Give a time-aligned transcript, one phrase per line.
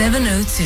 [0.00, 0.64] 702.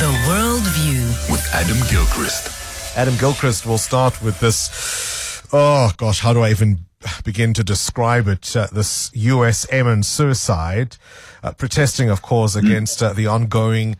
[0.00, 1.06] The World View.
[1.30, 2.50] with Adam Gilchrist.
[2.96, 5.44] Adam Gilchrist will start with this.
[5.52, 6.80] Oh gosh, how do I even
[7.22, 8.56] begin to describe it?
[8.56, 9.64] Uh, this U.S.
[9.70, 10.96] airman suicide,
[11.44, 13.94] uh, protesting, of course, against uh, the ongoing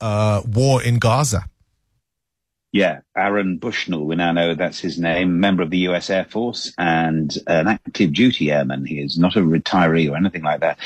[0.00, 1.46] uh, war in Gaza.
[2.70, 6.72] Yeah, Aaron Bushnell, we now know that's his name, member of the US Air Force
[6.78, 8.84] and an active duty airman.
[8.84, 10.78] He is not a retiree or anything like that.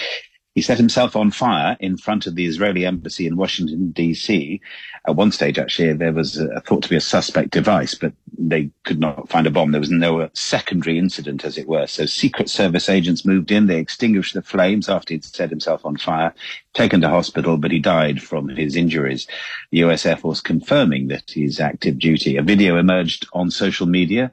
[0.59, 4.61] He set himself on fire in front of the Israeli embassy in Washington, D.C.
[5.07, 8.71] At one stage, actually, there was a, thought to be a suspect device, but they
[8.83, 9.71] could not find a bomb.
[9.71, 11.87] There was no secondary incident, as it were.
[11.87, 13.69] So Secret Service agents moved in.
[13.69, 16.35] They extinguished the flames after he'd set himself on fire,
[16.75, 19.29] taken to hospital, but he died from his injuries.
[19.71, 22.37] The US Air Force confirming that he's active duty.
[22.37, 24.33] A video emerged on social media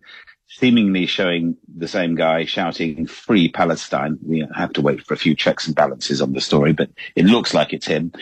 [0.57, 4.17] seemingly showing the same guy shouting free Palestine.
[4.25, 7.25] We have to wait for a few checks and balances on the story, but it
[7.25, 8.13] looks like it's him.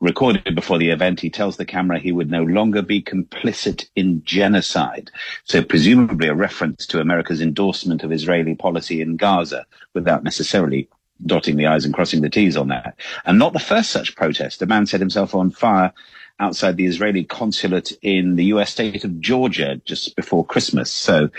[0.00, 4.22] Recorded before the event, he tells the camera he would no longer be complicit in
[4.24, 5.10] genocide.
[5.44, 10.88] So presumably a reference to America's endorsement of Israeli policy in Gaza without necessarily
[11.24, 12.96] dotting the I's and crossing the T's on that.
[13.24, 14.60] And not the first such protest.
[14.60, 15.92] A man set himself on fire
[16.38, 20.92] outside the Israeli consulate in the US state of Georgia just before Christmas.
[20.92, 21.30] So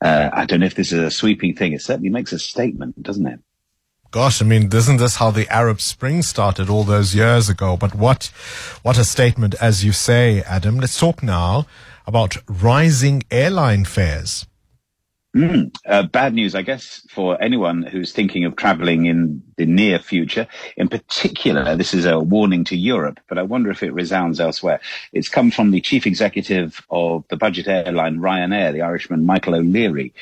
[0.00, 1.72] uh, I don't know if this is a sweeping thing.
[1.72, 3.40] It certainly makes a statement, doesn't it?
[4.10, 7.76] Gosh, I mean, isn't this how the Arab Spring started all those years ago?
[7.76, 8.32] But what,
[8.82, 10.78] what a statement, as you say, Adam.
[10.80, 11.66] Let's talk now
[12.06, 14.46] about rising airline fares.
[15.38, 20.00] Mm, uh, bad news, I guess, for anyone who's thinking of traveling in the near
[20.00, 20.48] future.
[20.76, 24.80] In particular, this is a warning to Europe, but I wonder if it resounds elsewhere.
[25.12, 30.12] It's come from the chief executive of the budget airline Ryanair, the Irishman Michael O'Leary.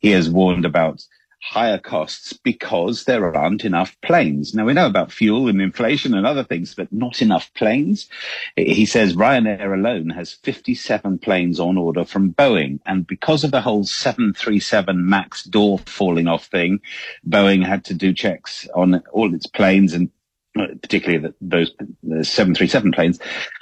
[0.00, 1.02] He has warned about
[1.40, 4.54] higher costs because there aren't enough planes.
[4.54, 8.08] Now we know about fuel and inflation and other things, but not enough planes.
[8.56, 12.80] He says Ryanair alone has 57 planes on order from Boeing.
[12.86, 16.80] And because of the whole 737 MAX door falling off thing,
[17.26, 20.10] Boeing had to do checks on all its planes and
[20.58, 23.18] particularly the, those the 737 planes.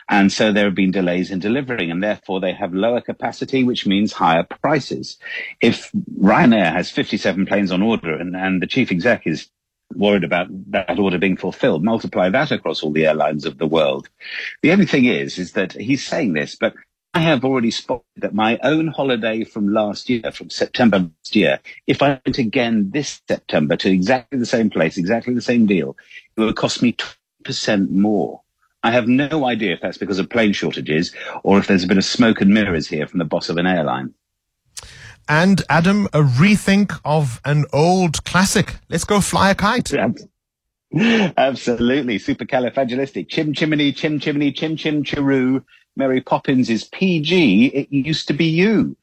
[0.08, 3.86] And so there have been delays in delivering and therefore they have lower capacity, which
[3.86, 5.18] means higher prices.
[5.60, 9.48] If Ryanair has 57 planes on order and, and the chief exec is
[9.94, 14.08] worried about that order being fulfilled, multiply that across all the airlines of the world.
[14.62, 16.74] The only thing is, is that he's saying this, but
[17.16, 21.60] I have already spotted that my own holiday from last year, from September last year,
[21.86, 25.96] if I went again this September to exactly the same place, exactly the same deal,
[26.36, 26.94] it would cost me
[27.42, 28.42] 20% more.
[28.82, 31.96] I have no idea if that's because of plane shortages or if there's a bit
[31.96, 34.12] of smoke and mirrors here from the boss of an airline.
[35.26, 38.76] And Adam, a rethink of an old classic.
[38.90, 39.90] Let's go fly a kite.
[40.94, 42.18] Absolutely.
[42.18, 43.30] Supercalifragilistic.
[43.30, 45.64] Chim chimney, chim chimney, chim chim chiroo.
[45.96, 47.66] Mary Poppins is PG.
[47.66, 48.96] It used to be U.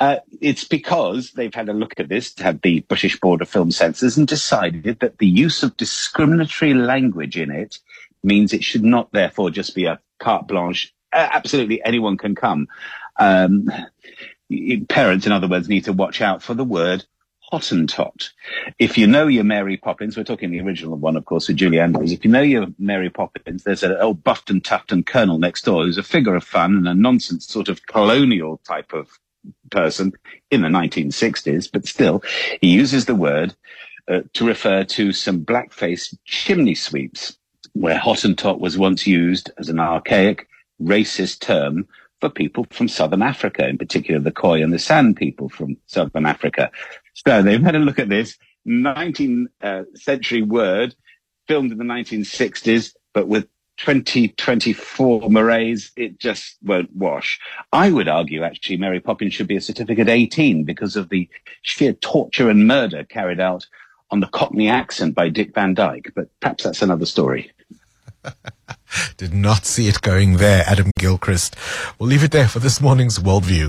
[0.00, 3.70] Uh, it's because they've had a look at this, had the British Board of Film
[3.70, 7.78] Censors and decided that the use of discriminatory language in it
[8.24, 10.92] means it should not therefore just be a carte blanche.
[11.12, 12.66] Uh, absolutely anyone can come.
[13.18, 13.70] Um,
[14.88, 17.04] parents, in other words, need to watch out for the word
[17.52, 18.30] Hottentot.
[18.78, 21.80] If you know your Mary Poppins, we're talking the original one, of course, with Julie
[21.80, 22.12] Andrews.
[22.12, 25.64] If you know your Mary Poppins, there's an old buffed and tuffed and colonel next
[25.64, 29.08] door who's a figure of fun and a nonsense sort of colonial type of
[29.70, 30.12] person
[30.50, 32.22] in the 1960s, but still,
[32.60, 33.54] he uses the word
[34.08, 37.38] uh, to refer to some blackface chimney sweeps,
[37.72, 40.48] where Hottentot was once used as an archaic,
[40.82, 41.86] racist term
[42.20, 46.26] for people from Southern Africa, in particular the Khoi and the San people from Southern
[46.26, 46.70] Africa.
[47.14, 50.94] So they've had a look at this 19th uh, century word
[51.48, 53.48] filmed in the 1960s, but with
[53.78, 57.40] 2024 mores, it just won't wash.
[57.72, 61.28] I would argue actually Mary Poppins should be a certificate 18 because of the
[61.62, 63.66] sheer torture and murder carried out
[64.10, 67.52] on the Cockney accent by Dick Van Dyke, but perhaps that's another story.
[69.16, 71.56] Did not see it going there, Adam Gilchrist.
[71.98, 73.68] We'll leave it there for this morning's Worldview.